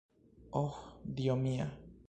Ohh, 0.61 0.81
dio 1.19 1.37
mia! 1.45 1.71